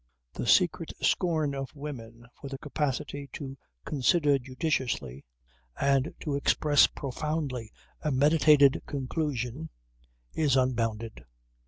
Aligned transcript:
The 0.33 0.47
secret 0.47 0.93
scorn 1.03 1.53
of 1.53 1.75
women 1.75 2.25
for 2.33 2.47
the 2.49 2.57
capacity 2.57 3.29
to 3.33 3.55
consider 3.85 4.39
judiciously 4.39 5.23
and 5.79 6.11
to 6.21 6.33
express 6.35 6.87
profoundly 6.87 7.71
a 8.01 8.09
meditated 8.11 8.81
conclusion 8.87 9.69
is 10.33 10.55
unbounded. 10.55 11.23